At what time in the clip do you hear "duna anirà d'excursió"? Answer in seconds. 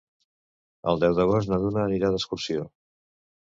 1.67-2.69